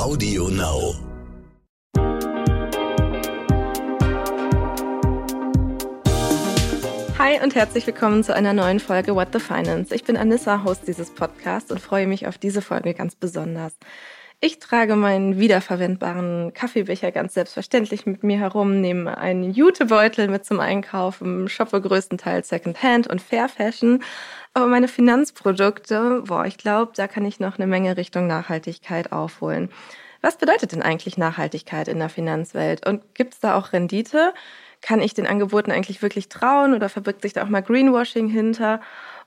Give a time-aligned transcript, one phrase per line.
[0.00, 0.94] Audio Now.
[7.18, 9.94] Hi und herzlich willkommen zu einer neuen Folge What the Finance.
[9.94, 13.76] Ich bin Anissa, Host dieses Podcasts und freue mich auf diese Folge ganz besonders.
[14.42, 20.60] Ich trage meinen wiederverwendbaren Kaffeebecher ganz selbstverständlich mit mir herum, nehme einen Jutebeutel mit zum
[20.60, 24.02] Einkaufen, shoppe größtenteils Secondhand und Fair Fashion.
[24.54, 29.68] Aber meine Finanzprodukte, boah, ich glaube, da kann ich noch eine Menge Richtung Nachhaltigkeit aufholen.
[30.22, 32.86] Was bedeutet denn eigentlich Nachhaltigkeit in der Finanzwelt?
[32.88, 34.32] Und gibt es da auch Rendite?
[34.80, 38.80] Kann ich den Angeboten eigentlich wirklich trauen oder verbirgt sich da auch mal Greenwashing hinter?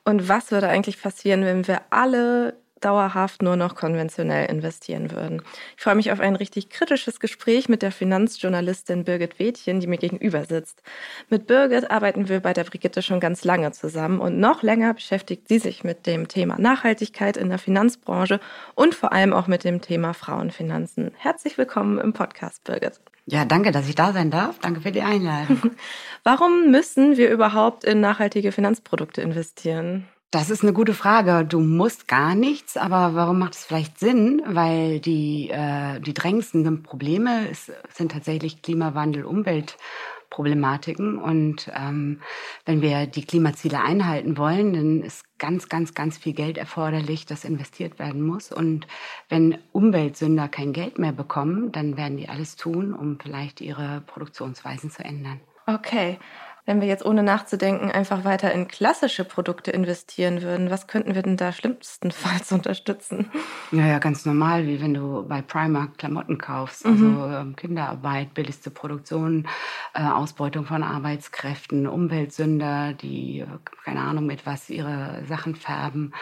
[0.06, 5.42] Und was würde eigentlich passieren, wenn wir alle dauerhaft nur noch konventionell investieren würden.
[5.78, 9.98] Ich freue mich auf ein richtig kritisches Gespräch mit der Finanzjournalistin Birgit Wädchen, die mir
[9.98, 10.84] gegenüber sitzt.
[11.30, 15.48] Mit Birgit arbeiten wir bei der Brigitte schon ganz lange zusammen und noch länger beschäftigt
[15.48, 18.40] sie sich mit dem Thema Nachhaltigkeit in der Finanzbranche
[18.76, 21.12] und vor allem auch mit dem Thema Frauenfinanzen.
[21.18, 23.00] Herzlich willkommen im Podcast, Birgit.
[23.26, 24.60] Ja, danke, dass ich da sein darf.
[24.60, 25.72] Danke für die Einladung.
[26.24, 30.08] Warum müssen wir überhaupt in nachhaltige Finanzprodukte investieren?
[30.34, 31.46] Das ist eine gute Frage.
[31.46, 34.42] Du musst gar nichts, aber warum macht es vielleicht Sinn?
[34.48, 41.20] Weil die, äh, die drängendsten Probleme ist, sind tatsächlich Klimawandel, Umweltproblematiken.
[41.20, 42.20] Und ähm,
[42.66, 47.46] wenn wir die Klimaziele einhalten wollen, dann ist ganz, ganz, ganz viel Geld erforderlich, das
[47.46, 48.52] investiert werden muss.
[48.52, 48.88] Und
[49.30, 54.90] wenn Umweltsünder kein Geld mehr bekommen, dann werden die alles tun, um vielleicht ihre Produktionsweisen
[54.90, 55.42] zu ändern.
[55.68, 56.18] Okay
[56.66, 61.22] wenn wir jetzt ohne nachzudenken einfach weiter in klassische Produkte investieren würden, was könnten wir
[61.22, 63.30] denn da schlimmstenfalls unterstützen?
[63.72, 66.86] Naja, ganz normal, wie wenn du bei Primark Klamotten kaufst.
[66.86, 67.34] Also mhm.
[67.34, 69.48] Ähm, Kinderarbeit, billigste Produktion,
[69.94, 73.48] äh, Ausbeutung von Arbeitskräften, Umweltsünder, die, äh,
[73.84, 76.14] keine Ahnung, mit was ihre Sachen färben,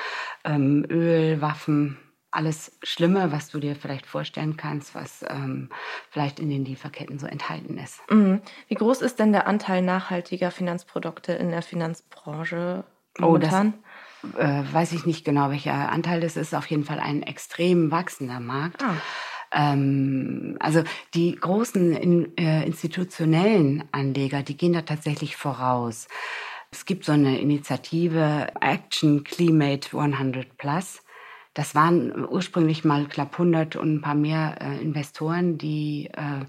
[0.43, 1.97] ähm, Öl, Waffen
[2.31, 5.69] alles Schlimme, was du dir vielleicht vorstellen kannst, was ähm,
[6.09, 7.99] vielleicht in den Lieferketten so enthalten ist.
[8.09, 8.41] Mhm.
[8.67, 12.85] Wie groß ist denn der Anteil nachhaltiger Finanzprodukte in der Finanzbranche
[13.19, 13.73] momentan?
[14.23, 16.55] Oh, das äh, weiß ich nicht genau, welcher Anteil das ist.
[16.55, 18.81] Auf jeden Fall ein extrem wachsender Markt.
[18.83, 18.95] Ah.
[19.53, 20.83] Ähm, also
[21.13, 26.07] die großen äh, institutionellen Anleger, die gehen da tatsächlich voraus.
[26.71, 31.01] Es gibt so eine Initiative Action Climate 100 Plus
[31.53, 36.45] das waren ursprünglich mal knapp 100 und ein paar mehr äh, Investoren, die äh,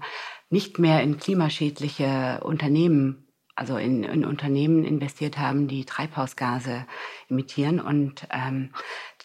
[0.49, 6.85] nicht mehr in klimaschädliche Unternehmen, also in, in, Unternehmen investiert haben, die Treibhausgase
[7.29, 7.81] emittieren.
[7.81, 8.69] Und ähm,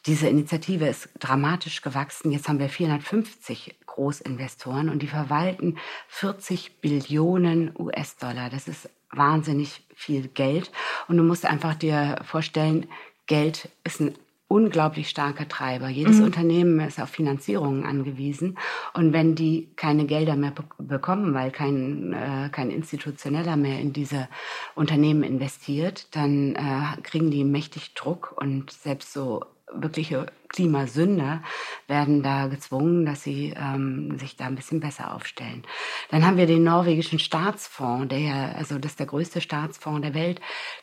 [0.07, 2.33] diese Initiative ist dramatisch gewachsen.
[2.33, 5.79] Jetzt haben wir 450 Großinvestoren und die verwalten
[6.09, 8.51] 40 Billionen US-Dollar.
[8.51, 10.73] Das ist wahnsinnig viel Geld.
[11.07, 12.87] Und du musst einfach dir vorstellen,
[13.27, 14.15] Geld ist ein
[14.49, 15.89] unglaublich starker Treiber.
[15.89, 16.25] Jedes mhm.
[16.25, 18.59] Unternehmen ist auf Finanzierungen angewiesen.
[18.95, 23.93] Und wenn die keine Gelder mehr be bekommen, weil kein, äh, kein Institutioneller mehr in
[23.93, 24.29] diese
[24.75, 31.43] Unternehmen investiert, dann äh, kriegen die mächtig Druck und selbst so wirkliche Klimasünder
[31.89, 35.63] werden da gezwungen, dass sie ähm, sich da ein bisschen besser aufstellen.
[36.11, 40.15] Dann haben wir den norwegischen Staatsfonds, der ja, also das ist der größte Staatsfonds der
[40.15, 40.41] Welt,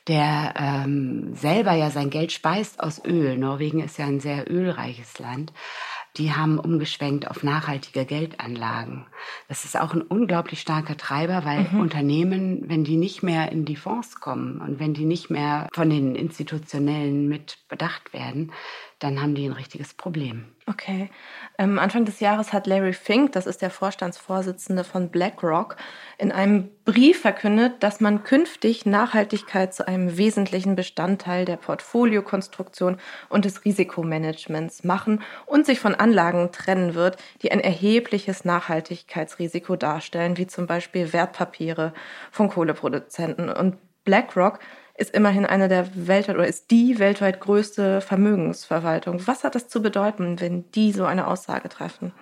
[0.07, 3.37] der ähm, selber ja sein Geld speist aus Öl.
[3.37, 5.53] Norwegen ist ja ein sehr ölreiches Land
[6.17, 9.05] die haben umgeschwenkt auf nachhaltige Geldanlagen.
[9.47, 11.79] Das ist auch ein unglaublich starker Treiber, weil mhm.
[11.79, 15.89] Unternehmen, wenn die nicht mehr in die Fonds kommen und wenn die nicht mehr von
[15.89, 18.53] den Institutionellen mit bedacht werden,
[18.99, 20.45] dann haben die ein richtiges Problem.
[20.67, 21.09] Okay.
[21.59, 25.75] Ähm, Anfang des Jahres hat Larry Fink, das ist der Vorstandsvorsitzende von BlackRock,
[26.17, 32.97] in einem Brief verkündet, dass man künftig Nachhaltigkeit zu einem wesentlichen Bestandteil der Portfoliokonstruktion
[33.29, 40.37] und des Risikomanagements machen und sich von Anlagen trennen wird, die ein erhebliches Nachhaltigkeitsrisiko darstellen,
[40.37, 41.93] wie zum Beispiel Wertpapiere
[42.31, 43.49] von Kohleproduzenten.
[43.49, 44.59] Und BlackRock
[44.97, 49.25] ist immerhin eine der weltweit oder ist die weltweit größte Vermögensverwaltung.
[49.27, 52.13] Was hat das zu bedeuten, wenn die so eine Aussage treffen?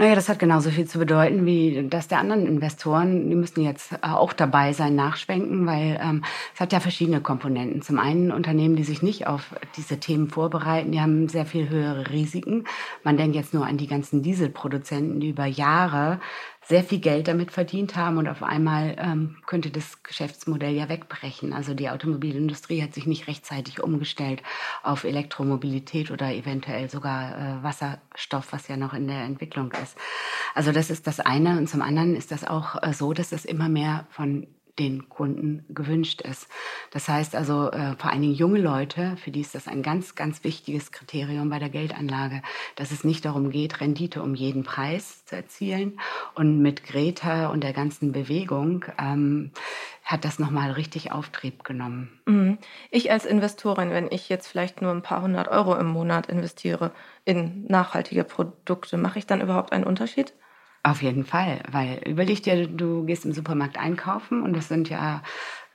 [0.00, 3.28] Naja, das hat genauso viel zu bedeuten wie das der anderen Investoren.
[3.28, 6.24] Die müssen jetzt auch dabei sein, nachschwenken, weil ähm,
[6.54, 7.82] es hat ja verschiedene Komponenten.
[7.82, 12.08] Zum einen Unternehmen, die sich nicht auf diese Themen vorbereiten, die haben sehr viel höhere
[12.08, 12.64] Risiken.
[13.02, 16.18] Man denkt jetzt nur an die ganzen Dieselproduzenten, die über Jahre
[16.62, 21.52] sehr viel Geld damit verdient haben und auf einmal ähm, könnte das Geschäftsmodell ja wegbrechen.
[21.52, 24.42] Also die Automobilindustrie hat sich nicht rechtzeitig umgestellt
[24.82, 29.96] auf Elektromobilität oder eventuell sogar äh, Wasserstoff, was ja noch in der Entwicklung ist.
[30.54, 33.44] Also das ist das eine und zum anderen ist das auch äh, so, dass es
[33.44, 34.46] immer mehr von
[34.80, 36.48] den Kunden gewünscht ist.
[36.90, 40.14] Das heißt also äh, vor allen Dingen junge Leute, für die ist das ein ganz,
[40.14, 42.42] ganz wichtiges Kriterium bei der Geldanlage,
[42.76, 46.00] dass es nicht darum geht, Rendite um jeden Preis zu erzielen.
[46.34, 49.50] Und mit Greta und der ganzen Bewegung ähm,
[50.02, 52.18] hat das nochmal richtig Auftrieb genommen.
[52.26, 52.58] Mhm.
[52.90, 56.90] Ich als Investorin, wenn ich jetzt vielleicht nur ein paar hundert Euro im Monat investiere
[57.26, 60.32] in nachhaltige Produkte, mache ich dann überhaupt einen Unterschied?
[60.82, 65.22] Auf jeden Fall, weil überleg dir, du gehst im Supermarkt einkaufen und das sind ja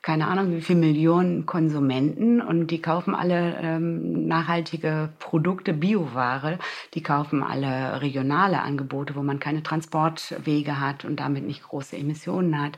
[0.06, 6.60] keine Ahnung, wie viele Millionen Konsumenten und die kaufen alle ähm, nachhaltige Produkte, Bioware,
[6.94, 12.62] die kaufen alle regionale Angebote, wo man keine Transportwege hat und damit nicht große Emissionen
[12.62, 12.78] hat.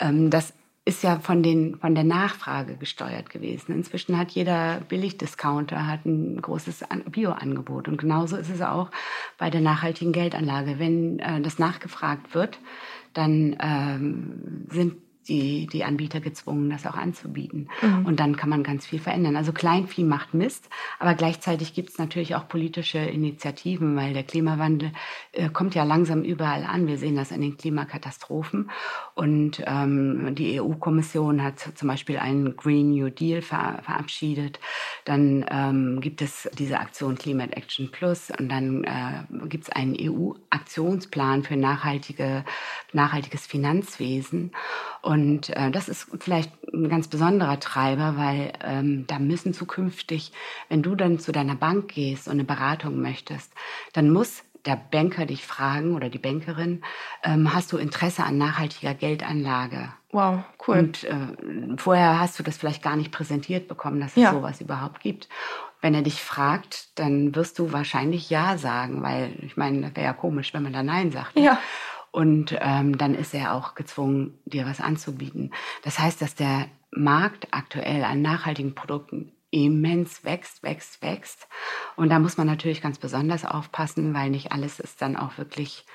[0.00, 0.52] Ähm, das
[0.86, 3.72] ist ja von, den, von der Nachfrage gesteuert gewesen.
[3.72, 7.88] Inzwischen hat jeder Billigdiscounter hat ein großes Bioangebot.
[7.88, 8.90] Und genauso ist es auch
[9.38, 10.78] bei der nachhaltigen Geldanlage.
[10.78, 12.58] Wenn äh, das nachgefragt wird,
[13.14, 14.96] dann ähm, sind
[15.28, 17.68] die, die Anbieter gezwungen, das auch anzubieten.
[17.82, 18.06] Mhm.
[18.06, 19.36] Und dann kann man ganz viel verändern.
[19.36, 20.68] Also Kleinvieh macht Mist,
[20.98, 24.92] aber gleichzeitig gibt es natürlich auch politische Initiativen, weil der Klimawandel
[25.32, 26.86] äh, kommt ja langsam überall an.
[26.86, 28.70] Wir sehen das an den Klimakatastrophen.
[29.14, 34.60] Und ähm, die EU-Kommission hat zum Beispiel einen Green New Deal ver verabschiedet.
[35.04, 39.96] Dann ähm, gibt es diese Aktion Climate Action Plus und dann äh, gibt es einen
[39.98, 42.44] EU-Aktionsplan für nachhaltige,
[42.92, 44.52] nachhaltiges Finanzwesen.
[45.02, 45.13] Und
[45.50, 50.32] äh, das ist vielleicht ein ganz besonderer Treiber, weil ähm, da müssen zukünftig,
[50.68, 53.52] wenn du dann zu deiner Bank gehst und eine Beratung möchtest,
[53.92, 56.82] dann muss der Banker dich fragen oder die Bankerin,
[57.22, 59.92] ähm, hast du Interesse an nachhaltiger Geldanlage?
[60.10, 60.78] Wow, cool.
[60.78, 64.32] Und äh, vorher hast du das vielleicht gar nicht präsentiert bekommen, dass es ja.
[64.32, 65.28] sowas überhaupt gibt.
[65.80, 70.06] Wenn er dich fragt, dann wirst du wahrscheinlich Ja sagen, weil ich meine, das wäre
[70.06, 71.38] ja komisch, wenn man da Nein sagt.
[71.38, 71.58] Ja.
[72.14, 75.52] Und ähm, dann ist er auch gezwungen, dir was anzubieten.
[75.82, 81.48] Das heißt, dass der Markt aktuell an nachhaltigen Produkten immens wächst, wächst, wächst.
[81.96, 85.86] Und da muss man natürlich ganz besonders aufpassen, weil nicht alles ist dann auch wirklich,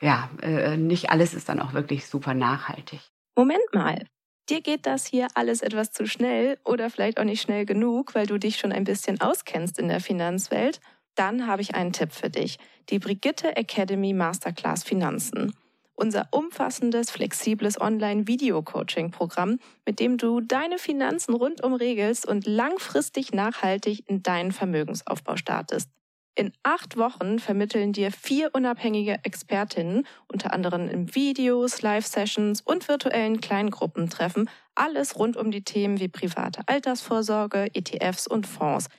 [0.00, 3.00] ja, äh, nicht alles ist dann auch wirklich super nachhaltig.
[3.36, 4.06] Moment mal.
[4.48, 8.26] Dir geht das hier alles etwas zu schnell oder vielleicht auch nicht schnell genug, weil
[8.26, 10.80] du dich schon ein bisschen auskennst in der Finanzwelt
[11.18, 12.58] dann habe ich einen Tipp für dich.
[12.90, 15.52] Die Brigitte Academy Masterclass Finanzen.
[15.94, 24.22] Unser umfassendes, flexibles Online-Video-Coaching-Programm, mit dem du deine Finanzen rundum regelst und langfristig nachhaltig in
[24.22, 25.90] deinen Vermögensaufbau startest.
[26.36, 33.40] In acht Wochen vermitteln dir vier unabhängige Expertinnen, unter anderem in Videos, Live-Sessions und virtuellen
[33.40, 38.86] Kleingruppentreffen, alles rund um die Themen wie private Altersvorsorge, ETFs und Fonds–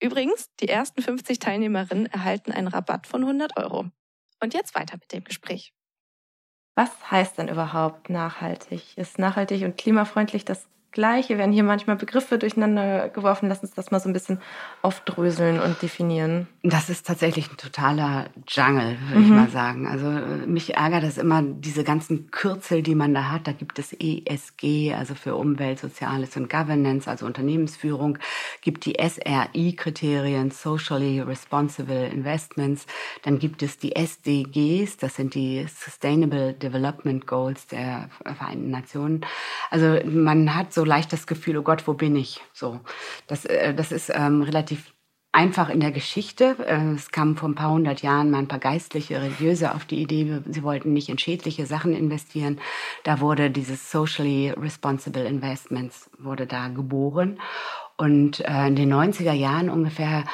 [0.00, 3.86] Übrigens, die ersten 50 Teilnehmerinnen erhalten einen Rabatt von 100 Euro.
[4.42, 5.72] Und jetzt weiter mit dem Gespräch.
[6.74, 8.98] Was heißt denn überhaupt nachhaltig?
[8.98, 13.50] Ist nachhaltig und klimafreundlich das Gleiche, werden hier manchmal Begriffe durcheinander geworfen.
[13.50, 14.40] Lass uns das mal so ein bisschen
[14.80, 16.48] aufdröseln und definieren.
[16.62, 19.24] Das ist tatsächlich ein totaler Jungle, würde mhm.
[19.24, 19.86] ich mal sagen.
[19.86, 20.08] Also
[20.46, 23.46] mich ärgert das immer, diese ganzen Kürzel, die man da hat.
[23.46, 28.18] Da gibt es ESG, also für Umwelt, Soziales und Governance, also Unternehmensführung.
[28.62, 32.86] Gibt die SRI-Kriterien, Socially Responsible Investments.
[33.22, 39.26] Dann gibt es die SDGs, das sind die Sustainable Development Goals der Vereinten Nationen.
[39.70, 42.40] Also man hat so leicht das Gefühl, oh Gott, wo bin ich?
[42.52, 42.80] So,
[43.26, 44.92] das, äh, das ist ähm, relativ
[45.36, 46.56] einfach in der Geschichte.
[46.66, 50.00] Äh, es kamen vor ein paar hundert Jahren mal ein paar geistliche Religiöse auf die
[50.00, 52.58] Idee, sie wollten nicht in schädliche Sachen investieren.
[53.04, 57.38] Da wurde dieses Socially Responsible Investments wurde da geboren.
[57.98, 60.24] Und äh, in den 90er Jahren ungefähr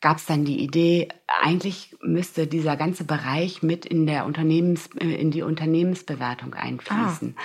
[0.00, 5.30] gab es dann die Idee, eigentlich müsste dieser ganze Bereich mit in der Unternehmens, in
[5.30, 7.36] die Unternehmensbewertung einfließen.
[7.38, 7.42] Ah.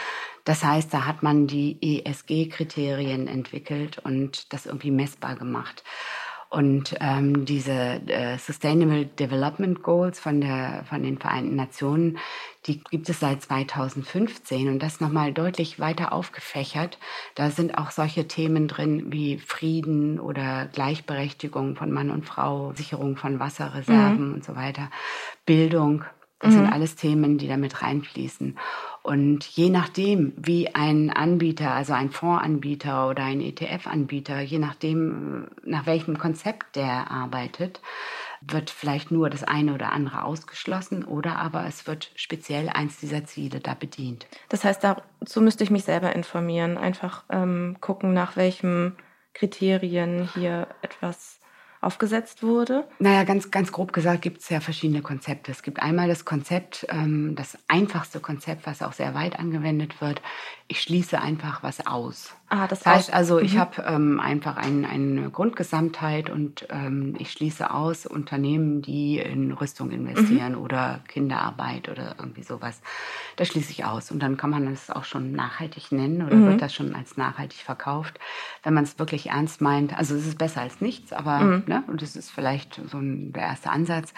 [0.47, 5.83] Das heißt, da hat man die ESG-Kriterien entwickelt und das irgendwie messbar gemacht.
[6.47, 12.17] Und ähm, diese äh, Sustainable Development Goals von, der, von den Vereinten Nationen,
[12.65, 16.97] die gibt es seit 2015 und das nochmal deutlich weiter aufgefächert.
[17.35, 23.17] Da sind auch solche Themen drin wie Frieden oder Gleichberechtigung von Mann und Frau, Sicherung
[23.17, 24.33] von Wasserreserven mhm.
[24.35, 24.89] und so weiter,
[25.45, 26.05] Bildung,
[26.39, 26.59] Das mhm.
[26.59, 28.57] sind alles Themen, die damit reinfließen.
[29.07, 35.85] Und je nachdem, wie ein Anbieter, also ein Fondsanbieter oder ein ETF-Anbieter, je nachdem, nach
[35.85, 37.79] welchem Konzept der arbeitet,
[38.41, 43.23] wird vielleicht nur das eine oder andere ausgeschlossen oder aber es wird speziell eins dieser
[43.23, 44.27] Ziele da bedient.
[44.49, 48.97] Das heißt, dazu müsste ich mich selber informieren, einfach ähm, gucken, nach welchen
[49.33, 51.36] Kriterien hier etwas
[51.87, 52.85] aufgesetzt wurde?
[52.99, 55.51] Naja, ganz, ganz grob gesagt gibt es ja verschiedene Konzepte.
[55.51, 60.21] Es gibt einmal das Konzept, ähm, das einfachste Konzept, was auch sehr weit angewendet wird.
[60.67, 62.36] Ich schließe einfach was aus.
[62.49, 63.45] Ah, das, heißt also, mhm.
[63.45, 69.51] ich habe ähm, einfach ein, eine Grundgesamtheit und ähm, ich schließe aus Unternehmen, die in
[69.51, 70.61] Rüstung investieren mhm.
[70.61, 72.81] oder Kinderarbeit oder irgendwie sowas.
[73.35, 74.11] Das schließe ich aus.
[74.11, 76.47] Und dann kann man das auch schon nachhaltig nennen oder mhm.
[76.47, 78.17] wird das schon als nachhaltig verkauft,
[78.63, 79.97] wenn man es wirklich ernst meint.
[79.97, 81.63] Also es ist besser als nichts, aber mhm.
[81.67, 84.13] ne, und das ist vielleicht so ein, der erste Ansatz.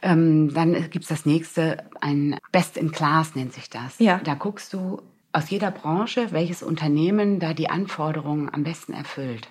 [0.00, 3.98] Ähm, dann gibt es das nächste, ein Best in Class nennt sich das.
[3.98, 4.20] Ja.
[4.22, 5.02] Da guckst du,
[5.34, 9.48] aus jeder Branche, welches Unternehmen da die Anforderungen am besten erfüllt.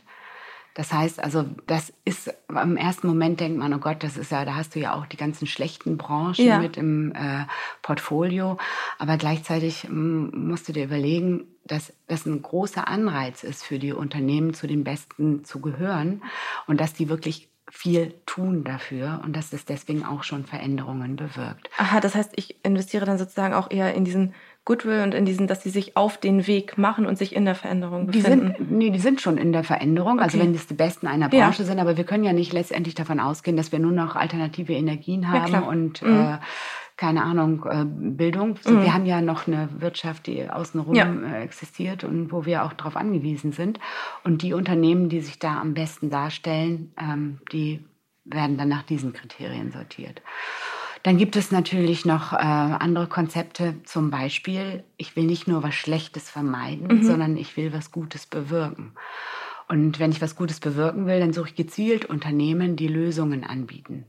[0.75, 4.43] Das heißt also, das ist im ersten Moment denkt man, oh Gott, das ist ja,
[4.43, 6.57] da hast du ja auch die ganzen schlechten Branchen ja.
[6.57, 7.45] mit im äh,
[7.83, 8.57] Portfolio.
[8.97, 13.93] Aber gleichzeitig mm, musst du dir überlegen, dass das ein großer Anreiz ist für die
[13.93, 16.23] Unternehmen, zu den Besten zu gehören
[16.65, 21.69] und dass die wirklich viel tun dafür und dass es deswegen auch schon Veränderungen bewirkt.
[21.77, 24.33] Aha, das heißt, ich investiere dann sozusagen auch eher in diesen
[24.65, 27.55] Goodwill und in diesen, dass sie sich auf den Weg machen und sich in der
[27.55, 28.53] Veränderung befinden?
[28.57, 30.39] Die sind, nee, die sind schon in der Veränderung, also okay.
[30.41, 31.67] also wenn es die Besten einer Branche ja.
[31.67, 35.29] sind, aber wir können ja nicht letztendlich davon ausgehen, dass wir nur noch alternative Energien
[35.29, 36.19] haben ja, und mhm.
[36.19, 36.37] äh,
[36.95, 38.55] keine Ahnung, äh, Bildung.
[38.61, 38.83] So, mhm.
[38.83, 41.11] Wir haben ja noch eine Wirtschaft, die außenrum ja.
[41.41, 43.79] Existiert und wo wir auch darauf angewiesen sind.
[44.23, 47.83] Und die Unternehmen, die sich da am besten darstellen, ähm, die
[48.25, 50.21] werden dann nach diesen Kriterien sortiert.
[51.03, 55.75] Dann gibt es natürlich noch äh, andere Konzepte, zum Beispiel, ich will nicht nur was
[55.75, 57.03] Schlechtes vermeiden, mhm.
[57.03, 58.93] sondern ich will was Gutes bewirken.
[59.67, 64.05] Und wenn ich was Gutes bewirken will, dann suche ich gezielt Unternehmen, die Lösungen anbieten.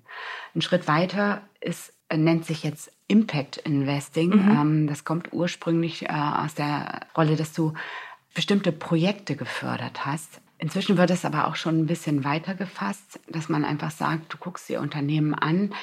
[0.55, 4.31] Ein Schritt weiter ist, nennt sich jetzt Impact Investing.
[4.31, 4.51] Mhm.
[4.51, 7.75] Ähm, das kommt ursprünglich äh, aus der Rolle, dass du
[8.35, 10.41] bestimmte Projekte gefördert hast.
[10.59, 14.39] Inzwischen wird es aber auch schon ein bisschen weiter gefasst, dass man einfach sagt, du
[14.39, 15.75] guckst dir Unternehmen an,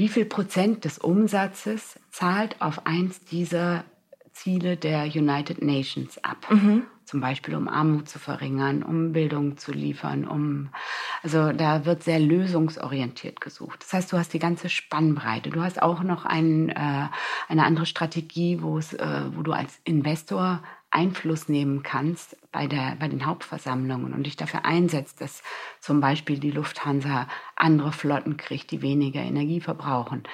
[0.00, 3.84] wie viel Prozent des Umsatzes zahlt auf eins dieser
[4.32, 6.38] Ziele der United Nations ab?
[6.48, 6.84] Mhm.
[7.04, 10.70] Zum Beispiel, um Armut zu verringern, um Bildung zu liefern, um,
[11.22, 13.82] also da wird sehr lösungsorientiert gesucht.
[13.82, 15.50] Das heißt, du hast die ganze Spannbreite.
[15.50, 17.08] Du hast auch noch ein, äh,
[17.48, 22.96] eine andere Strategie, wo es, äh, wo du als Investor Einfluss nehmen kannst bei, der,
[22.98, 25.42] bei den Hauptversammlungen und dich dafür einsetzt, dass
[25.80, 30.24] zum Beispiel die Lufthansa andere Flotten kriegt, die weniger Energie verbrauchen.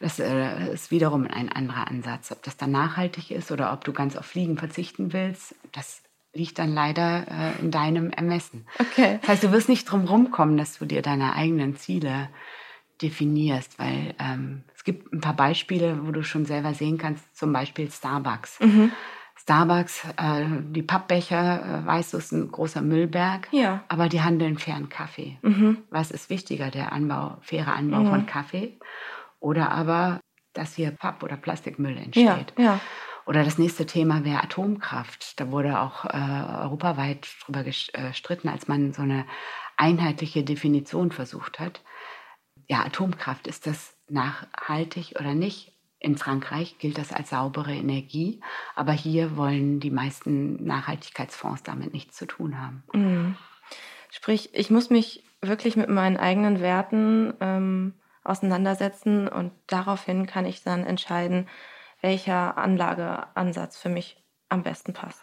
[0.00, 2.30] Das äh, ist wiederum ein anderer Ansatz.
[2.30, 6.02] Ob das dann nachhaltig ist oder ob du ganz auf Fliegen verzichten willst, das
[6.34, 8.66] liegt dann leider äh, in deinem Ermessen.
[8.78, 9.18] Okay.
[9.20, 12.28] Das heißt, du wirst nicht drum rumkommen, dass du dir deine eigenen Ziele
[13.00, 17.52] definierst, weil ähm, es gibt ein paar Beispiele, wo du schon selber sehen kannst, zum
[17.52, 18.60] Beispiel Starbucks.
[18.60, 18.92] Mhm
[19.36, 23.82] Starbucks, äh, die Pappbecher, äh, weißt du, ist ein großer Müllberg, ja.
[23.88, 25.38] aber die handeln fairen Kaffee.
[25.42, 25.78] Mhm.
[25.90, 28.10] Was ist wichtiger, der Anbau, faire Anbau mhm.
[28.10, 28.78] von Kaffee
[29.40, 30.20] oder aber,
[30.52, 32.54] dass hier Papp- oder Plastikmüll entsteht?
[32.56, 32.80] Ja, ja.
[33.24, 35.38] Oder das nächste Thema wäre Atomkraft.
[35.38, 39.26] Da wurde auch äh, europaweit drüber gestritten, als man so eine
[39.76, 41.82] einheitliche Definition versucht hat.
[42.68, 45.71] Ja, Atomkraft, ist das nachhaltig oder nicht?
[46.02, 48.40] In Frankreich gilt das als saubere Energie,
[48.74, 52.82] aber hier wollen die meisten Nachhaltigkeitsfonds damit nichts zu tun haben.
[52.92, 53.36] Mhm.
[54.10, 57.94] Sprich, ich muss mich wirklich mit meinen eigenen Werten ähm,
[58.24, 61.48] auseinandersetzen und daraufhin kann ich dann entscheiden,
[62.00, 64.21] welcher Anlageansatz für mich
[64.52, 65.20] am besten passt.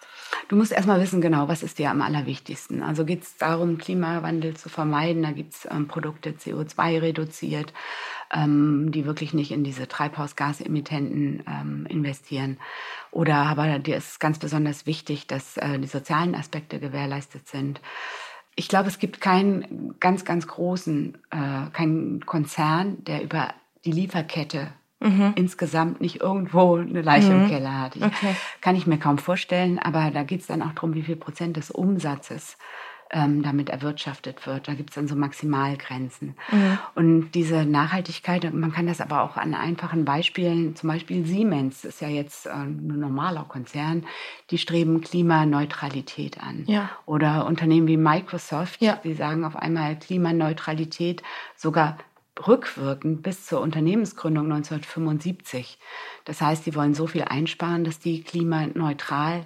[0.48, 2.82] Du musst erstmal wissen, genau, was ist dir am allerwichtigsten.
[2.82, 5.24] Also geht es darum, Klimawandel zu vermeiden.
[5.24, 7.74] Da gibt es ähm, Produkte CO2 reduziert,
[8.34, 12.58] ähm, die wirklich nicht in diese Treibhausgasemittenten ähm, investieren.
[13.12, 17.82] Oder aber dir ist ganz besonders wichtig, dass äh, die sozialen Aspekte gewährleistet sind.
[18.56, 23.54] Ich glaube, es gibt keinen ganz, ganz großen, äh, keinen Konzern, der über
[23.86, 25.34] die Lieferkette mhm.
[25.36, 27.44] insgesamt nicht irgendwo eine Leiche mhm.
[27.44, 27.96] im Keller hat.
[27.96, 28.36] Ich, okay.
[28.62, 31.58] Kann ich mir kaum vorstellen, aber da geht es dann auch darum, wie viel Prozent
[31.58, 32.58] des Umsatzes
[33.12, 34.68] ähm, damit erwirtschaftet wird.
[34.68, 36.36] Da gibt es dann so Maximalgrenzen.
[36.51, 36.77] Mhm.
[36.96, 42.01] Und diese Nachhaltigkeit, man kann das aber auch an einfachen Beispielen, zum Beispiel Siemens ist
[42.01, 44.06] ja jetzt äh, ein normaler Konzern,
[44.51, 46.65] die streben Klimaneutralität an.
[46.68, 46.91] Ja.
[47.06, 49.00] Oder Unternehmen wie Microsoft, ja.
[49.03, 51.24] die sagen auf einmal Klimaneutralität
[51.56, 51.98] sogar
[52.48, 55.79] rückwirkend bis zur Unternehmensgründung 1975.
[56.25, 59.46] Das heißt, die wollen so viel einsparen, dass die klimaneutral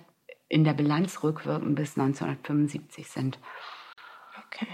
[0.49, 3.39] in der Bilanz rückwirkend bis 1975 sind.
[4.47, 4.67] Okay.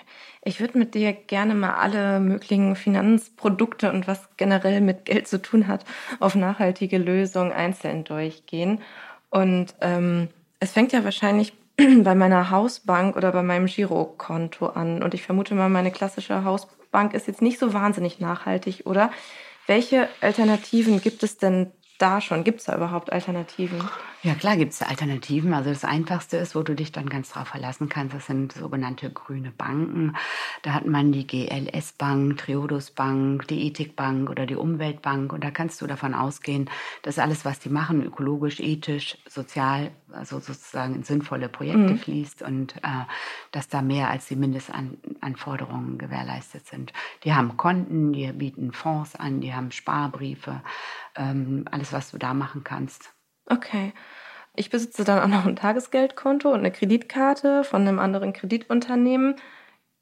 [0.44, 5.42] Ich würde mit dir gerne mal alle möglichen Finanzprodukte und was generell mit Geld zu
[5.42, 5.86] tun hat,
[6.20, 8.82] auf nachhaltige Lösungen einzeln durchgehen.
[9.30, 10.28] Und ähm,
[10.60, 15.02] es fängt ja wahrscheinlich bei meiner Hausbank oder bei meinem Girokonto an.
[15.02, 16.79] Und ich vermute mal, meine klassische Hausbank
[17.14, 19.12] ist jetzt nicht so wahnsinnig nachhaltig, oder?
[19.68, 22.44] Welche Alternativen gibt es denn da schon?
[22.44, 23.82] Gibt es da überhaupt Alternativen?
[24.22, 25.54] Ja, klar gibt es Alternativen.
[25.54, 29.10] Also das Einfachste ist, wo du dich dann ganz drauf verlassen kannst, das sind sogenannte
[29.10, 30.18] grüne Banken.
[30.64, 35.32] Da hat man die GLS Bank, Triodos Bank, die Ethikbank oder die Umweltbank.
[35.32, 36.70] Und da kannst du davon ausgehen,
[37.04, 41.98] dass alles, was die machen, ökologisch, ethisch, sozial, also sozusagen in sinnvolle Projekte mhm.
[41.98, 43.06] fließt und äh,
[43.52, 46.92] dass da mehr als die Mindestanforderungen gewährleistet sind.
[47.24, 50.62] Die haben Konten, die bieten Fonds an, die haben Sparbriefe,
[51.20, 53.14] ähm, alles, was du da machen kannst.
[53.46, 53.94] Okay.
[54.56, 59.36] Ich besitze dann auch noch ein Tagesgeldkonto und eine Kreditkarte von einem anderen Kreditunternehmen.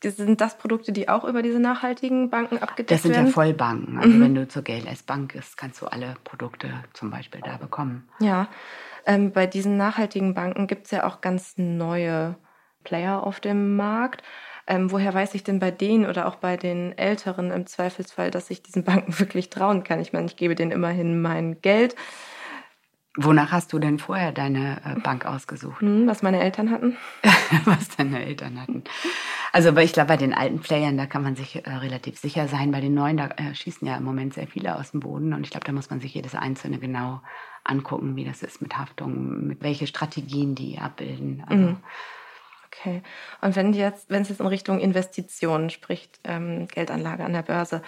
[0.01, 2.97] Sind das Produkte, die auch über diese nachhaltigen Banken abgedeckt werden?
[2.97, 3.27] Das sind werden?
[3.27, 3.97] ja Vollbanken.
[3.97, 4.21] Also mhm.
[4.21, 8.07] wenn du zur GLS Bank bist, kannst du alle Produkte zum Beispiel da bekommen.
[8.19, 8.47] Ja,
[9.05, 12.35] ähm, bei diesen nachhaltigen Banken gibt es ja auch ganz neue
[12.83, 14.21] Player auf dem Markt.
[14.67, 18.49] Ähm, woher weiß ich denn bei denen oder auch bei den Älteren im Zweifelsfall, dass
[18.49, 20.01] ich diesen Banken wirklich trauen kann?
[20.01, 21.95] Ich meine, ich gebe denen immerhin mein Geld.
[23.19, 25.81] Wonach hast du denn vorher deine äh, Bank ausgesucht?
[25.81, 26.97] Hm, was meine Eltern hatten.
[27.65, 28.83] was deine Eltern hatten.
[29.51, 32.71] Also, ich glaube, bei den alten Playern, da kann man sich äh, relativ sicher sein.
[32.71, 35.33] Bei den neuen, da äh, schießen ja im Moment sehr viele aus dem Boden.
[35.33, 37.21] Und ich glaube, da muss man sich jedes einzelne genau
[37.63, 41.43] angucken, wie das ist mit Haftung, mit welche Strategien die abbilden.
[41.47, 41.77] Also, mhm.
[42.67, 43.01] Okay.
[43.41, 47.81] Und wenn jetzt, wenn es jetzt in Richtung Investitionen, sprich ähm, Geldanlage an der Börse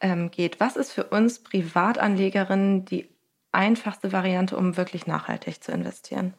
[0.00, 3.08] ähm, geht, was ist für uns Privatanlegerinnen die
[3.52, 6.34] einfachste Variante, um wirklich nachhaltig zu investieren?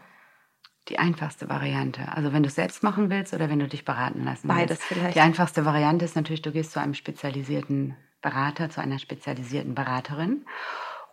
[0.88, 2.08] Die einfachste Variante.
[2.14, 4.60] Also wenn du es selbst machen willst oder wenn du dich beraten lassen willst.
[4.60, 5.16] Beides vielleicht.
[5.16, 10.46] Die einfachste Variante ist natürlich, du gehst zu einem spezialisierten Berater, zu einer spezialisierten Beraterin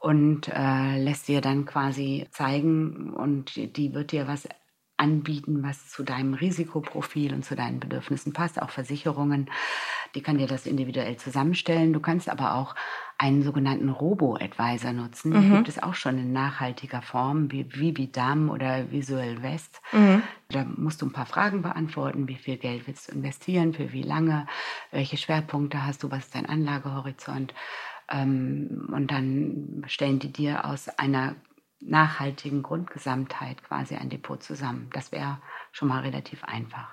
[0.01, 4.49] und äh, lässt dir dann quasi zeigen und die wird dir was
[4.97, 8.61] anbieten, was zu deinem Risikoprofil und zu deinen Bedürfnissen passt.
[8.61, 9.51] Auch Versicherungen,
[10.15, 11.93] die kann dir das individuell zusammenstellen.
[11.93, 12.75] Du kannst aber auch
[13.19, 15.33] einen sogenannten Robo-Advisor nutzen.
[15.33, 15.55] Mhm.
[15.55, 19.81] gibt es auch schon in nachhaltiger Form, wie Vibidam oder Visual West.
[19.93, 20.23] Mhm.
[20.49, 22.29] Da musst du ein paar Fragen beantworten.
[22.29, 23.75] Wie viel Geld willst du investieren?
[23.75, 24.47] Für wie lange?
[24.91, 26.11] Welche Schwerpunkte hast du?
[26.11, 27.55] Was ist dein Anlagehorizont?
[28.11, 31.35] Ähm, und dann stellen die dir aus einer
[31.89, 34.91] nachhaltigen Grundgesamtheit quasi ein Depot zusammen.
[34.93, 35.39] Das wäre
[35.73, 36.89] schon mal relativ einfach.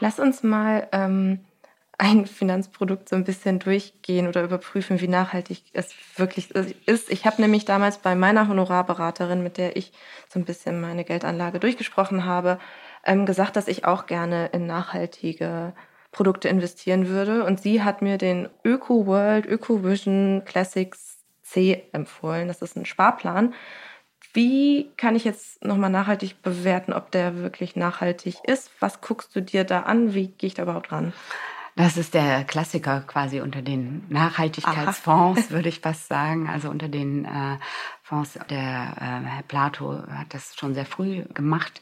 [0.00, 1.40] Lass uns mal ähm,
[1.98, 7.10] ein Finanzprodukt so ein bisschen durchgehen oder überprüfen, wie nachhaltig es wirklich ist.
[7.10, 9.92] Ich habe nämlich damals bei meiner Honorarberaterin, mit der ich
[10.28, 12.60] so ein bisschen meine Geldanlage durchgesprochen habe,
[13.04, 15.72] ähm, gesagt, dass ich auch gerne in nachhaltige
[16.12, 17.44] Produkte investieren würde.
[17.44, 22.46] Und sie hat mir den Öko World Öko Vision Classics C empfohlen.
[22.46, 23.54] Das ist ein Sparplan
[24.38, 28.70] wie kann ich jetzt nochmal nachhaltig bewerten, ob der wirklich nachhaltig ist?
[28.78, 30.14] Was guckst du dir da an?
[30.14, 31.12] Wie gehe ich da überhaupt ran?
[31.74, 35.50] Das ist der Klassiker quasi unter den Nachhaltigkeitsfonds, Aha.
[35.50, 36.48] würde ich fast sagen.
[36.48, 37.58] Also unter den äh,
[38.04, 41.80] Fonds, der äh, Herr Plato hat das schon sehr früh gemacht.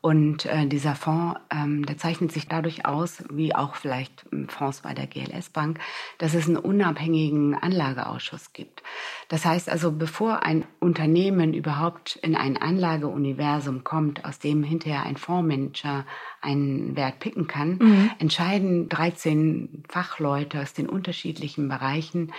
[0.00, 4.94] Und äh, dieser Fonds, ähm, der zeichnet sich dadurch aus, wie auch vielleicht Fonds bei
[4.94, 5.80] der GLS Bank,
[6.18, 8.84] dass es einen unabhängigen Anlageausschuss gibt.
[9.28, 15.16] Das heißt also, bevor ein Unternehmen überhaupt in ein Anlageuniversum kommt, aus dem hinterher ein
[15.16, 16.06] Fondsmanager
[16.40, 18.10] einen Wert picken kann, mhm.
[18.20, 22.32] entscheiden 13 Fachleute aus den unterschiedlichen Bereichen,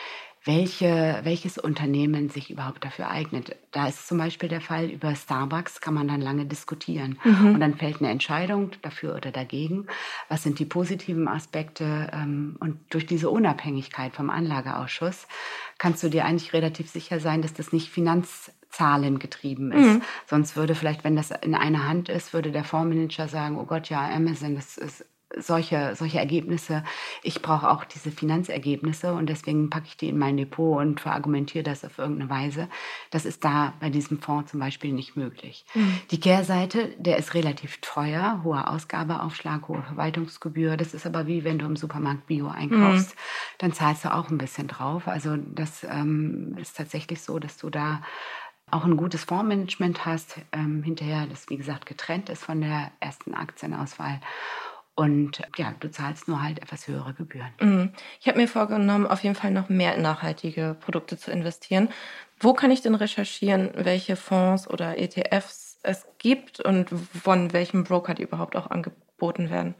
[0.50, 3.56] welche, welches Unternehmen sich überhaupt dafür eignet.
[3.72, 7.20] Da ist zum Beispiel der Fall, über Starbucks kann man dann lange diskutieren.
[7.24, 7.54] Mhm.
[7.54, 9.86] Und dann fällt eine Entscheidung dafür oder dagegen.
[10.28, 12.10] Was sind die positiven Aspekte?
[12.14, 15.28] Ähm, und durch diese Unabhängigkeit vom Anlageausschuss
[15.78, 19.86] kannst du dir eigentlich relativ sicher sein, dass das nicht Finanzzahlen getrieben ist.
[19.86, 20.02] Mhm.
[20.26, 23.90] Sonst würde vielleicht, wenn das in einer Hand ist, würde der Fondsmanager sagen, oh Gott,
[23.90, 25.06] ja, Amazon, das ist
[25.38, 26.84] solche, solche Ergebnisse.
[27.24, 31.64] Ich brauche auch diese Finanzergebnisse und deswegen packe ich die in mein Depot und verargumentiere
[31.64, 32.68] das auf irgendeine Weise.
[33.12, 35.66] Das ist da bei diesem Fonds zum Beispiel nicht möglich.
[35.74, 36.00] Mhm.
[36.12, 40.78] Die Kehrseite, der ist relativ teuer, hoher Ausgabeaufschlag, hohe Verwaltungsgebühr.
[40.78, 43.20] Das ist aber wie wenn du im Supermarkt Bio einkaufst, mhm.
[43.60, 45.08] dann zahlst du auch ein bisschen drauf.
[45.08, 48.02] Also das ähm, ist tatsächlich so, dass du da
[48.72, 53.34] auch ein gutes Fondsmanagement hast, ähm, hinterher das wie gesagt getrennt ist von der ersten
[53.34, 54.20] Aktienauswahl
[55.00, 57.54] Und ja, du zahlst nur halt etwas höhere Gebühren.
[57.62, 57.94] Mhm.
[58.20, 61.88] Ich habe mir vorgenommen, auf jeden Fall noch mehr in nachhaltige Produkte zu investieren.
[62.38, 68.14] Wo kann ich denn recherchieren, welche Fonds oder ETFs es gibt und von welchem Broker
[68.14, 69.09] die überhaupt auch angeboten
[69.50, 69.76] werden?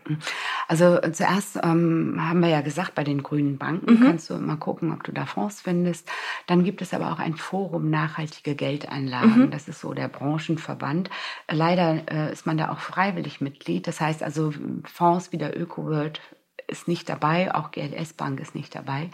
[0.68, 4.04] Also zuerst ähm, haben wir ja gesagt, bei den grünen Banken mhm.
[4.06, 6.10] kannst du mal gucken, ob du da Fonds findest.
[6.48, 9.46] Dann gibt es aber auch ein Forum nachhaltige Geldanlagen.
[9.46, 9.52] Mhm.
[9.52, 11.10] Das ist so der Branchenverband.
[11.50, 13.88] Leider äh, ist man da auch freiwillig Mitglied.
[13.88, 14.54] Das heißt also
[14.86, 16.22] Fonds wie der ÖkoWorld
[16.70, 19.10] ist nicht dabei, auch GLS Bank ist nicht dabei.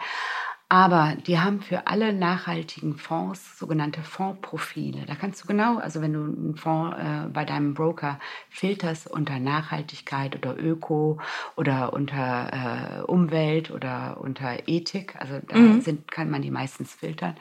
[0.67, 5.05] Aber die haben für alle nachhaltigen Fonds sogenannte Fondsprofile.
[5.05, 9.39] Da kannst du genau, also wenn du einen Fonds äh, bei deinem Broker filterst unter
[9.39, 11.19] Nachhaltigkeit oder Öko
[11.55, 15.81] oder unter äh, Umwelt oder unter Ethik, also da mhm.
[15.81, 17.35] sind, kann man die meistens filtern,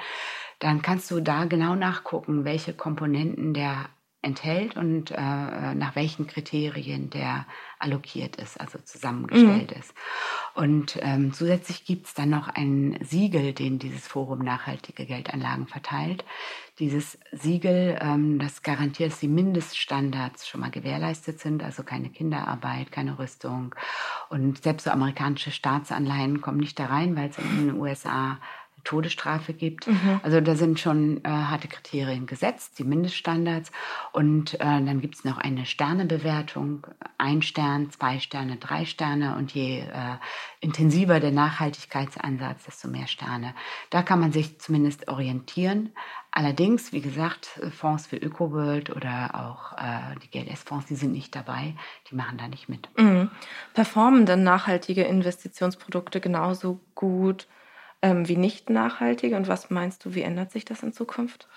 [0.59, 3.87] dann kannst du da genau nachgucken, welche Komponenten der
[4.25, 5.15] enthält und äh,
[5.75, 7.47] nach welchen Kriterien der
[7.79, 9.79] allokiert ist, also zusammengestellt mhm.
[9.79, 9.95] ist.
[10.55, 16.25] Und ähm, zusätzlich gibt es dann noch ein Siegel, den dieses Forum Nachhaltige Geldanlagen verteilt.
[16.79, 22.91] Dieses Siegel, ähm, das garantiert, dass die Mindeststandards schon mal gewährleistet sind, also keine Kinderarbeit,
[22.91, 23.75] keine Rüstung.
[24.31, 28.39] Und selbst so amerikanische Staatsanleihen kommen nicht da rein, weil es in den USA
[28.85, 29.87] Todesstrafe gibt.
[29.87, 30.21] Mhm.
[30.23, 33.73] Also da sind schon äh, harte Kriterien gesetzt, die Mindeststandards.
[34.13, 36.87] Und äh, dann gibt es noch eine Sternebewertung,
[37.19, 39.37] ein Stern, zwei Sterne, drei Sterne.
[39.37, 40.17] Und je äh,
[40.61, 43.55] intensiver der Nachhaltigkeitsansatz, desto mehr Sterne.
[43.91, 45.91] Da kann man sich zumindest orientieren.
[46.37, 51.77] Allerdings, wie gesagt, Fonds für ÖkoWorld oder auch äh, die GLS-Fonds, die sind nicht dabei,
[52.11, 52.89] die machen da nicht mit.
[52.99, 53.31] Mhm.
[53.73, 57.47] Performen denn nachhaltige Investitionsprodukte genauso gut
[58.05, 59.37] ähm, wie nicht nachhaltige?
[59.37, 61.49] Und was meinst du, wie ändert sich das in Zukunft?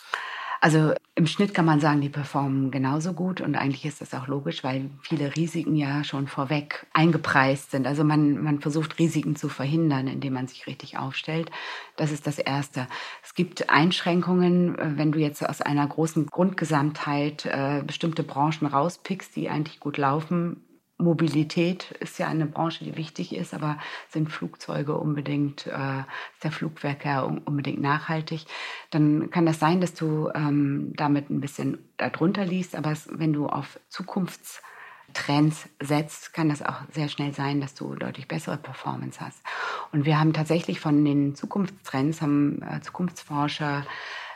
[0.60, 4.28] Also im Schnitt kann man sagen, die performen genauso gut und eigentlich ist das auch
[4.28, 7.86] logisch, weil viele Risiken ja schon vorweg eingepreist sind.
[7.86, 11.52] Also man, man versucht Risiken zu verhindern, indem man sich richtig aufstellt.
[11.96, 12.88] Das ist das Erste.
[13.24, 19.36] Es gibt Einschränkungen, äh, wenn du jetzt aus einer großen Grundgesamtheit äh, bestimmte Branchen rauspickst,
[19.36, 20.64] die eigentlich gut laufen,
[20.98, 23.78] Mobilität ist ja eine Branche, die wichtig ist, aber
[24.10, 26.00] sind Flugzeuge unbedingt, äh,
[26.34, 28.46] ist der Flugverkehr unbedingt nachhaltig,
[28.90, 33.32] dann kann das sein, dass du ähm, damit ein bisschen darunter liest, aber es, wenn
[33.32, 39.22] du auf Zukunftstrends setzt, kann das auch sehr schnell sein, dass du deutlich bessere Performance
[39.22, 39.44] hast.
[39.92, 43.86] Und wir haben tatsächlich von den Zukunftstrends, haben äh, Zukunftsforscher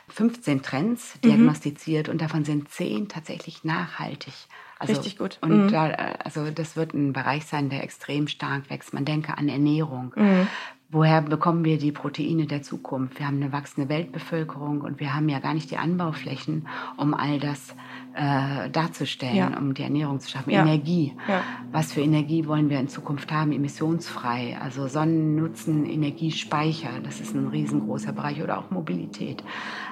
[0.08, 1.28] 15 Trends mhm.
[1.28, 2.12] diagnostiziert mhm.
[2.12, 4.34] und davon sind 10 tatsächlich nachhaltig.
[4.82, 5.38] Also, Richtig gut.
[5.42, 5.68] Und mhm.
[5.70, 5.90] da,
[6.24, 8.92] also das wird ein Bereich sein, der extrem stark wächst.
[8.92, 10.12] Man denke an Ernährung.
[10.16, 10.48] Mhm.
[10.94, 13.18] Woher bekommen wir die Proteine der Zukunft?
[13.18, 17.40] Wir haben eine wachsende Weltbevölkerung und wir haben ja gar nicht die Anbauflächen, um all
[17.40, 17.74] das
[18.14, 19.58] äh, darzustellen, ja.
[19.58, 20.50] um die Ernährung zu schaffen.
[20.50, 20.60] Ja.
[20.60, 21.14] Energie.
[21.26, 21.42] Ja.
[21.70, 23.52] Was für Energie wollen wir in Zukunft haben?
[23.52, 24.58] Emissionsfrei.
[24.60, 27.00] Also Sonnennutzen, Energiespeicher.
[27.02, 28.42] Das ist ein riesengroßer Bereich.
[28.42, 29.42] Oder auch Mobilität.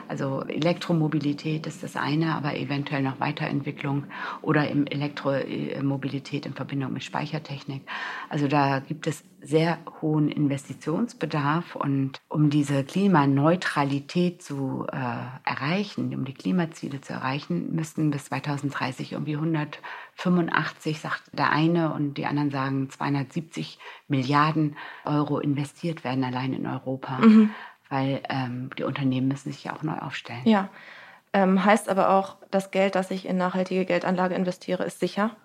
[0.07, 4.05] Also Elektromobilität ist das eine, aber eventuell noch Weiterentwicklung
[4.43, 7.83] oder im Elektromobilität in Verbindung mit Speichertechnik.
[8.29, 14.97] Also da gibt es sehr hohen Investitionsbedarf und um diese Klimaneutralität zu äh,
[15.45, 22.15] erreichen, um die Klimaziele zu erreichen, müssten bis 2030 irgendwie 185, sagt der eine und
[22.15, 27.19] die anderen sagen 270 Milliarden Euro investiert werden allein in Europa.
[27.19, 27.51] Mhm
[27.91, 30.43] weil ähm, die Unternehmen müssen sich ja auch neu aufstellen.
[30.45, 30.69] Ja,
[31.33, 35.37] ähm, heißt aber auch, das Geld, das ich in nachhaltige Geldanlage investiere, ist sicher?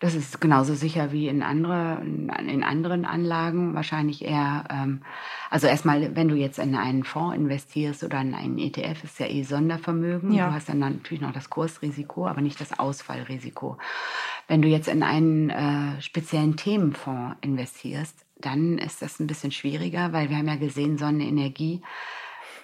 [0.00, 3.74] Das ist genauso sicher wie in, andere, in anderen Anlagen.
[3.74, 5.02] Wahrscheinlich eher, ähm,
[5.50, 9.26] also erstmal, wenn du jetzt in einen Fonds investierst oder in einen ETF, ist ja
[9.26, 10.32] eh Sondervermögen.
[10.32, 10.48] Ja.
[10.48, 13.78] Du hast dann natürlich noch das Kursrisiko, aber nicht das Ausfallrisiko.
[14.48, 20.12] Wenn du jetzt in einen äh, speziellen Themenfonds investierst, dann ist das ein bisschen schwieriger,
[20.12, 21.80] weil wir haben ja gesehen, Sonnenenergie,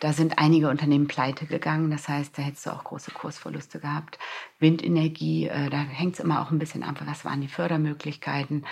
[0.02, 1.92] da sind einige Unternehmen pleite gegangen.
[1.92, 4.18] Das heißt, da hättest du auch große Kursverluste gehabt.
[4.58, 8.66] Windenergie, äh, da hängt es immer auch ein bisschen ab, was waren die Fördermöglichkeiten.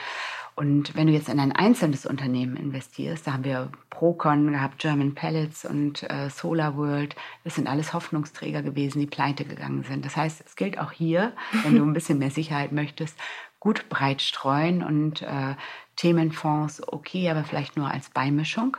[0.57, 5.15] Und wenn du jetzt in ein einzelnes Unternehmen investierst, da haben wir Procon gehabt, German
[5.15, 7.15] Pellets und äh, Solar World.
[7.45, 10.05] Das sind alles Hoffnungsträger gewesen, die pleite gegangen sind.
[10.05, 13.17] Das heißt, es gilt auch hier, wenn du ein bisschen mehr Sicherheit möchtest,
[13.61, 15.55] gut breit streuen und äh,
[15.95, 18.77] Themenfonds okay, aber vielleicht nur als Beimischung.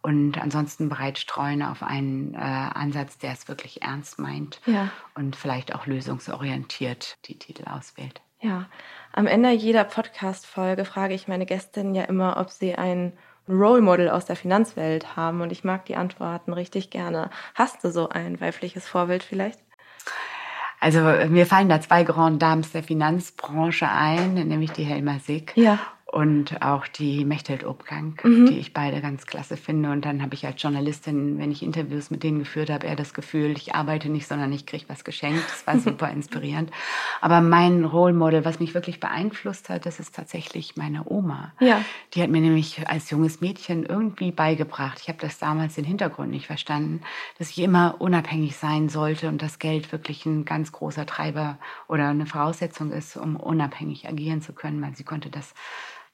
[0.00, 4.90] Und ansonsten breit streuen auf einen äh, Ansatz, der es wirklich ernst meint ja.
[5.14, 8.20] und vielleicht auch lösungsorientiert die Titel auswählt.
[8.40, 8.66] Ja,
[9.12, 13.12] am Ende jeder Podcast-Folge frage ich meine Gästin ja immer, ob sie ein
[13.48, 15.40] Role Model aus der Finanzwelt haben.
[15.40, 17.30] Und ich mag die Antworten richtig gerne.
[17.54, 19.58] Hast du so ein weibliches Vorbild vielleicht?
[20.80, 25.80] Also mir fallen da zwei Grand Dames der Finanzbranche ein, nämlich die Helma Sick ja
[26.10, 28.46] und auch die Mechthild Obgang, mhm.
[28.46, 29.90] die ich beide ganz klasse finde.
[29.90, 33.12] Und dann habe ich als Journalistin, wenn ich Interviews mit denen geführt habe, eher das
[33.12, 35.44] Gefühl, ich arbeite nicht, sondern ich kriege was geschenkt.
[35.50, 36.70] Das war super inspirierend.
[37.20, 41.52] Aber mein Role Model, was mich wirklich beeinflusst hat, das ist tatsächlich meine Oma.
[41.60, 41.84] Ja.
[42.14, 45.00] Die hat mir nämlich als junges Mädchen irgendwie beigebracht.
[45.02, 47.02] Ich habe das damals den Hintergrund nicht verstanden,
[47.38, 52.08] dass ich immer unabhängig sein sollte und das Geld wirklich ein ganz großer Treiber oder
[52.08, 55.52] eine Voraussetzung ist, um unabhängig agieren zu können, weil sie konnte das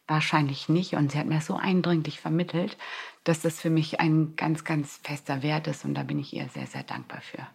[0.07, 0.95] wahrscheinlich nicht.
[0.95, 2.77] Und sie hat mir so eindringlich vermittelt,
[3.25, 5.85] dass das für mich ein ganz, ganz fester Wert ist.
[5.85, 7.47] Und da bin ich ihr sehr, sehr dankbar für.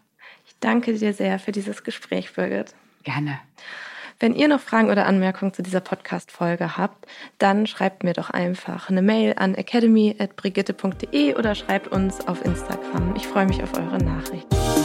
[0.45, 2.73] Ich danke dir sehr für dieses Gespräch, Birgit.
[3.03, 3.39] Gerne.
[4.19, 7.07] Wenn ihr noch Fragen oder Anmerkungen zu dieser Podcast-Folge habt,
[7.37, 13.15] dann schreibt mir doch einfach eine Mail an academy.brigitte.de oder schreibt uns auf Instagram.
[13.15, 14.78] Ich freue mich auf eure Nachrichten.